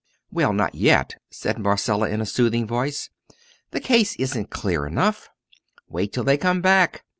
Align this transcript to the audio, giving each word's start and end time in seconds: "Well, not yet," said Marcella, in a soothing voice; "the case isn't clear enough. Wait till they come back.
"Well, 0.31 0.51
not 0.51 0.73
yet," 0.73 1.17
said 1.29 1.59
Marcella, 1.59 2.09
in 2.09 2.21
a 2.21 2.25
soothing 2.25 2.65
voice; 2.65 3.11
"the 3.69 3.79
case 3.79 4.15
isn't 4.15 4.49
clear 4.49 4.87
enough. 4.87 5.29
Wait 5.87 6.11
till 6.11 6.23
they 6.23 6.37
come 6.37 6.59
back. 6.59 7.03